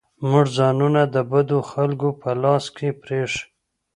موږ 0.29 0.45
ځانونه 0.57 1.01
د 1.15 1.15
بدو 1.31 1.59
خلکو 1.71 2.07
په 2.21 2.29
لاس 2.41 2.65
کې 2.77 2.89
پرېښي. 3.01 3.43